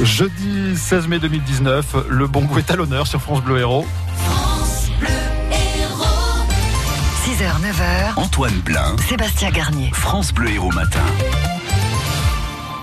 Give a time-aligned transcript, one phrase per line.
[0.00, 3.86] Jeudi 16 mai 2019, le bon goût est à l'honneur sur France Bleu Héros.
[7.24, 9.90] 6h, 9h, Antoine Blin, Sébastien Garnier.
[9.92, 11.02] France Bleu Héros Matin.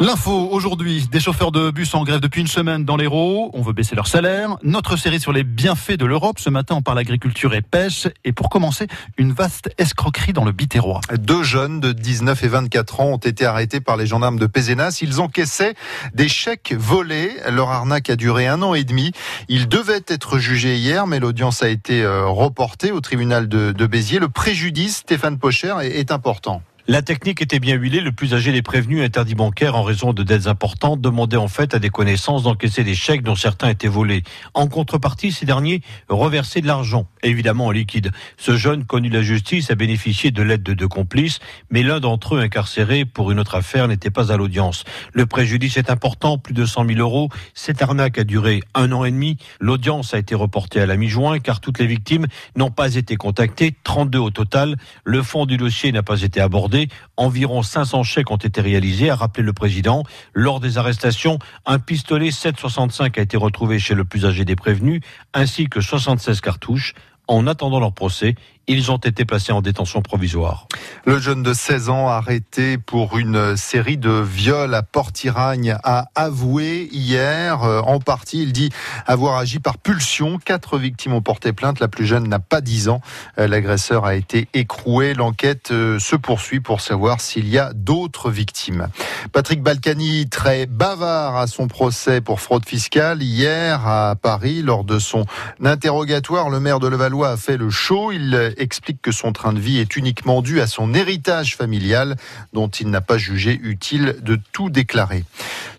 [0.01, 3.49] L'info aujourd'hui, des chauffeurs de bus en grève depuis une semaine dans l'Hérault.
[3.53, 4.57] On veut baisser leur salaire.
[4.61, 6.37] Notre série sur les bienfaits de l'Europe.
[6.37, 8.09] Ce matin, on parle agriculture et pêche.
[8.25, 10.99] Et pour commencer, une vaste escroquerie dans le Biterrois.
[11.17, 14.99] Deux jeunes de 19 et 24 ans ont été arrêtés par les gendarmes de Pézenas.
[15.01, 15.75] Ils encaissaient
[16.13, 17.31] des chèques volés.
[17.49, 19.13] Leur arnaque a duré un an et demi.
[19.47, 24.19] Ils devaient être jugés hier, mais l'audience a été euh, reportée au tribunal de, Béziers.
[24.19, 26.61] Le préjudice, Stéphane Pocher, est important.
[26.87, 27.99] La technique était bien huilée.
[27.99, 31.73] Le plus âgé des prévenus, interdit bancaire en raison de dettes importantes, demandait en fait
[31.73, 34.21] à des connaissances d'encaisser des chèques dont certains étaient volés.
[34.53, 38.11] En contrepartie, ces derniers reversaient de l'argent, évidemment en liquide.
[38.37, 41.39] Ce jeune, connu de la justice, a bénéficié de l'aide de deux complices,
[41.71, 44.83] mais l'un d'entre eux, incarcéré pour une autre affaire, n'était pas à l'audience.
[45.11, 47.29] Le préjudice est important, plus de 100 000 euros.
[47.55, 49.37] Cette arnaque a duré un an et demi.
[49.59, 53.73] L'audience a été reportée à la mi-juin, car toutes les victimes n'ont pas été contactées,
[53.83, 54.75] 32 au total.
[55.03, 56.74] Le fond du dossier n'a pas été abordé.
[57.17, 60.03] Environ 500 chèques ont été réalisés, a rappelé le président.
[60.33, 65.01] Lors des arrestations, un pistolet 7,65 a été retrouvé chez le plus âgé des prévenus,
[65.33, 66.93] ainsi que 76 cartouches.
[67.27, 68.35] En attendant leur procès,
[68.67, 70.67] ils ont été placés en détention provisoire.
[71.05, 76.89] Le jeune de 16 ans arrêté pour une série de viols à Port-Iragne a avoué
[76.91, 78.69] hier, euh, en partie, il dit
[79.05, 80.39] avoir agi par pulsion.
[80.43, 81.79] Quatre victimes ont porté plainte.
[81.79, 83.01] La plus jeune n'a pas 10 ans.
[83.37, 85.13] Euh, L'agresseur a été écroué.
[85.13, 88.87] L'enquête euh, se poursuit pour savoir s'il y a d'autres victimes.
[89.31, 93.21] Patrick Balkany, très bavard à son procès pour fraude fiscale.
[93.21, 95.25] Hier, à Paris, lors de son
[95.63, 98.11] interrogatoire, le maire de Levallois a fait le show.
[98.57, 102.15] Explique que son train de vie est uniquement dû à son héritage familial
[102.53, 105.23] dont il n'a pas jugé utile de tout déclarer.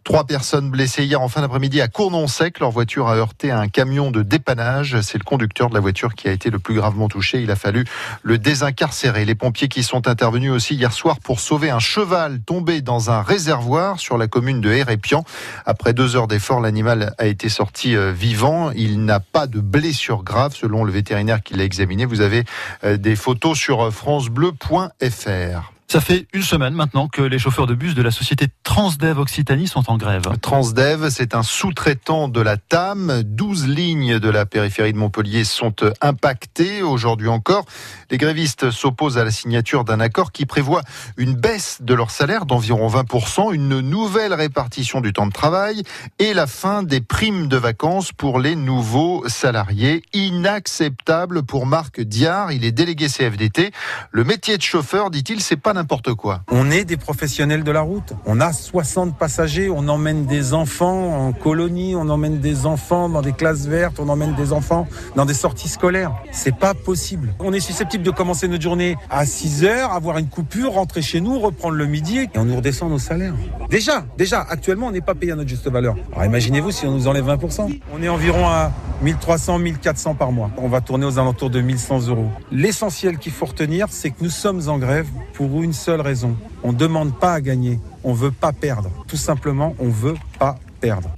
[0.06, 2.60] Trois personnes blessées hier en fin d'après-midi à Cournon-Sec.
[2.60, 5.00] Leur voiture a heurté un camion de dépannage.
[5.00, 7.42] C'est le conducteur de la voiture qui a été le plus gravement touché.
[7.42, 7.84] Il a fallu
[8.22, 9.24] le désincarcérer.
[9.24, 13.20] Les pompiers qui sont intervenus aussi hier soir pour sauver un cheval tombé dans un
[13.20, 15.24] réservoir sur la commune de Hérépian.
[15.64, 18.70] Après deux heures d'effort, l'animal a été sorti euh, vivant.
[18.70, 22.04] Il n'a pas de blessure grave selon le vétérinaire qui l'a examiné.
[22.04, 22.44] Vous avez
[22.82, 25.75] des photos sur francebleu.fr.
[25.88, 29.68] Ça fait une semaine maintenant que les chauffeurs de bus de la société Transdev Occitanie
[29.68, 30.24] sont en grève.
[30.42, 33.22] Transdev, c'est un sous-traitant de la TAM.
[33.22, 37.66] 12 lignes de la périphérie de Montpellier sont impactées aujourd'hui encore.
[38.10, 40.82] Les grévistes s'opposent à la signature d'un accord qui prévoit
[41.16, 45.84] une baisse de leur salaire d'environ 20%, une nouvelle répartition du temps de travail
[46.18, 50.02] et la fin des primes de vacances pour les nouveaux salariés.
[50.12, 52.50] Inacceptable pour Marc Diard.
[52.50, 53.70] Il est délégué CFDT.
[54.10, 55.85] Le métier de chauffeur, dit-il, c'est pas n'importe
[56.16, 56.42] quoi.
[56.50, 58.12] On est des professionnels de la route.
[58.26, 63.22] On a 60 passagers, on emmène des enfants en colonie, on emmène des enfants dans
[63.22, 66.12] des classes vertes, on emmène des enfants dans des sorties scolaires.
[66.32, 67.34] C'est pas possible.
[67.38, 71.20] On est susceptible de commencer notre journée à 6 heures, avoir une coupure, rentrer chez
[71.20, 73.34] nous, reprendre le midi et on nous redescend nos salaires.
[73.70, 75.96] Déjà, déjà, actuellement, on n'est pas payé à notre juste valeur.
[76.12, 77.80] Alors imaginez-vous si on nous enlève 20%.
[77.94, 78.72] On est environ à
[79.02, 80.50] 1300, 1400 par mois.
[80.56, 82.28] On va tourner aux alentours de 1100 euros.
[82.50, 86.36] L'essentiel qu'il faut retenir, c'est que nous sommes en grève pour une seule raison.
[86.62, 88.90] On demande pas à gagner, on veut pas perdre.
[89.06, 91.10] Tout simplement, on veut pas perdre.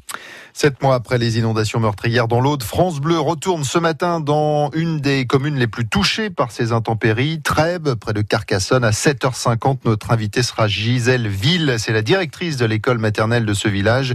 [0.60, 4.98] Sept mois après les inondations meurtrières dans l'Aude, France Bleu retourne ce matin dans une
[4.98, 8.82] des communes les plus touchées par ces intempéries, Trèbes, près de Carcassonne.
[8.82, 11.76] À 7h50, notre invitée sera Gisèle Ville.
[11.78, 14.14] C'est la directrice de l'école maternelle de ce village.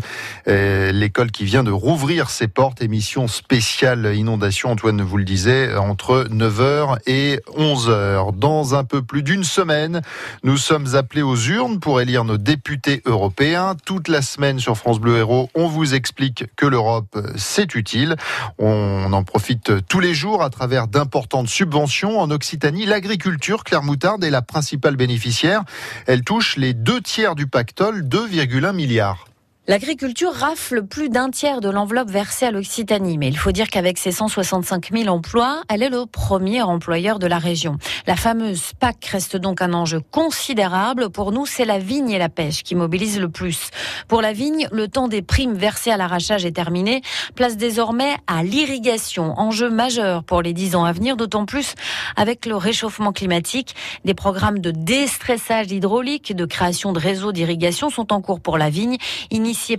[0.50, 2.82] Euh, l'école qui vient de rouvrir ses portes.
[2.82, 8.38] Émission spéciale inondation, Antoine vous le disait, entre 9h et 11h.
[8.38, 10.02] Dans un peu plus d'une semaine,
[10.44, 13.78] nous sommes appelés aux urnes pour élire nos députés européens.
[13.86, 18.16] Toute la semaine sur France Bleu Héros, on vous explique que l'Europe, c'est utile.
[18.58, 22.20] On en profite tous les jours à travers d'importantes subventions.
[22.20, 25.64] En Occitanie, l'agriculture, Claire Moutarde, est la principale bénéficiaire.
[26.08, 29.26] Elle touche les deux tiers du pactole, 2,1 milliards.
[29.66, 33.98] L'agriculture rafle plus d'un tiers de l'enveloppe versée à l'Occitanie, mais il faut dire qu'avec
[33.98, 37.78] ses 165 000 emplois, elle est le premier employeur de la région.
[38.06, 41.10] La fameuse PAC reste donc un enjeu considérable.
[41.10, 43.70] Pour nous, c'est la vigne et la pêche qui mobilisent le plus.
[44.10, 47.02] Pour la vigne, le temps des primes versées à l'arrachage est terminé.
[47.34, 51.76] Place désormais à l'irrigation, enjeu majeur pour les dix ans à venir, d'autant plus
[52.18, 53.76] avec le réchauffement climatique.
[54.04, 58.70] Des programmes de déstressage hydraulique, de création de réseaux d'irrigation sont en cours pour la
[58.70, 58.98] vigne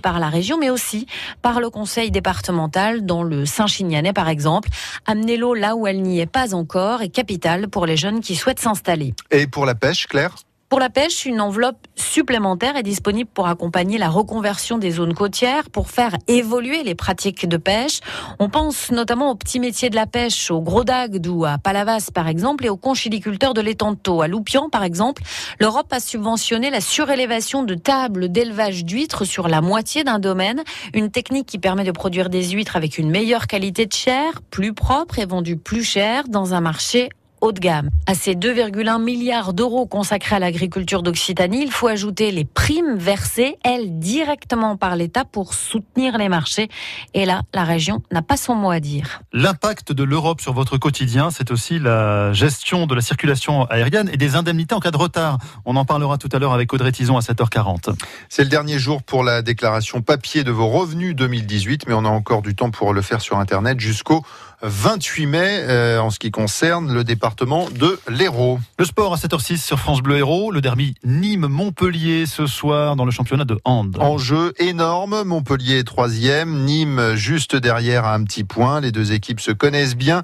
[0.01, 1.07] par la région, mais aussi
[1.43, 4.69] par le conseil départemental dans le Saint-Chinianais, par exemple.
[5.07, 8.35] Amener l'eau là où elle n'y est pas encore est capital pour les jeunes qui
[8.35, 9.15] souhaitent s'installer.
[9.31, 10.35] Et pour la pêche, Claire?
[10.75, 15.71] Pour la pêche, une enveloppe supplémentaire est disponible pour accompagner la reconversion des zones côtières,
[15.71, 18.01] pour faire évoluer les pratiques de pêche.
[18.41, 22.09] On pense notamment aux petits métiers de la pêche, au gros d'Agde ou à Palavas
[22.13, 24.21] par exemple, et aux conchiliculteurs de l'étanto.
[24.21, 25.23] À Loupian par exemple,
[25.61, 31.13] l'Europe a subventionné la surélévation de tables d'élevage d'huîtres sur la moitié d'un domaine, une
[31.13, 35.21] technique qui permet de produire des huîtres avec une meilleure qualité de chair, plus propre
[35.21, 37.11] et vendue plus cher dans un marché
[37.45, 37.91] haut de gamme.
[38.07, 43.59] À ces 2,1 milliards d'euros consacrés à l'agriculture d'Occitanie, il faut ajouter les primes versées,
[43.63, 46.69] elles, directement par l'État pour soutenir les marchés.
[47.13, 49.21] Et là, la région n'a pas son mot à dire.
[49.35, 54.17] L'impact de l'Europe sur votre quotidien, c'est aussi la gestion de la circulation aérienne et
[54.17, 55.37] des indemnités en cas de retard.
[55.67, 57.95] On en parlera tout à l'heure avec Audrey Tison à 7h40.
[58.31, 62.09] C'est le dernier jour pour la déclaration papier de vos revenus 2018, mais on a
[62.09, 64.25] encore du temps pour le faire sur Internet jusqu'au
[64.65, 68.59] 28 mai euh, en ce qui concerne le département de l'Hérault.
[68.79, 73.11] Le sport à 7h06 sur France Bleu Hérault, le derby Nîmes-Montpellier ce soir dans le
[73.11, 73.97] championnat de hand.
[74.01, 78.81] Enjeu énorme, Montpellier est troisième, Nîmes juste derrière à un petit point.
[78.81, 80.23] Les deux équipes se connaissent bien.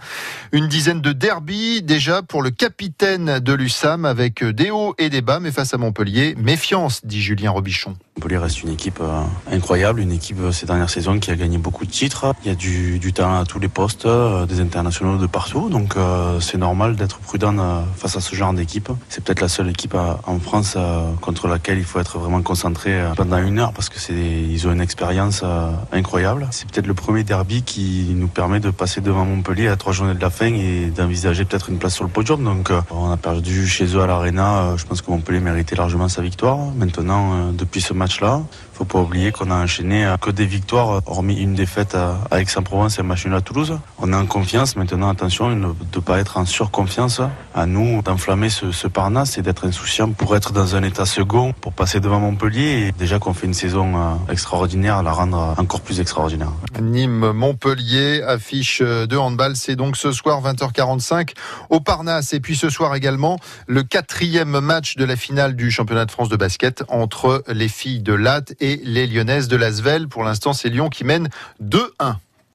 [0.52, 5.20] Une dizaine de derbies déjà pour le capitaine de l'USAM avec des hauts et des
[5.20, 7.94] bas, mais face à Montpellier, méfiance, dit Julien Robichon.
[8.16, 11.58] Montpellier reste une équipe euh, incroyable, une équipe euh, ces dernières saisons qui a gagné
[11.58, 12.34] beaucoup de titres.
[12.44, 15.68] Il y a du, du talent à tous les postes, euh, des internationaux de partout,
[15.68, 15.94] donc
[16.40, 18.90] c'est normal d'être prudent face à ce genre d'équipe.
[19.08, 20.76] C'est peut-être la seule équipe en France
[21.20, 24.72] contre laquelle il faut être vraiment concentré pendant une heure parce que c'est ils ont
[24.72, 25.44] une expérience
[25.92, 26.46] incroyable.
[26.50, 30.14] C'est peut-être le premier derby qui nous permet de passer devant Montpellier à trois journées
[30.14, 32.42] de la fin et d'envisager peut-être une place sur le podium.
[32.44, 34.74] Donc on a perdu chez eux à l'Arena.
[34.76, 36.58] Je pense que Montpellier méritait largement sa victoire.
[36.76, 38.42] Maintenant, depuis ce match-là,
[38.80, 42.40] faut pas oublier qu'on a enchaîné euh, que des victoires, euh, hormis une défaite à
[42.40, 43.78] Aix-en-Provence et un match nul à Toulouse.
[44.12, 44.76] Est en confiance.
[44.76, 47.20] Maintenant, attention, de ne pas être en surconfiance.
[47.54, 51.52] À nous d'enflammer ce, ce Parnasse et d'être insouciant pour être dans un état second,
[51.52, 52.88] pour passer devant Montpellier.
[52.88, 56.52] Et déjà qu'on fait une saison euh, extraordinaire, la rendre encore plus extraordinaire.
[56.80, 59.56] Nîmes-Montpellier, affiche de handball.
[59.56, 61.34] C'est donc ce soir 20h45
[61.68, 62.32] au Parnasse.
[62.32, 66.28] Et puis ce soir également, le quatrième match de la finale du championnat de France
[66.28, 70.08] de basket entre les filles de Latte et les Lyonnaises de Lasvel.
[70.08, 71.28] Pour l'instant, c'est Lyon qui mène
[71.62, 72.16] 2-1.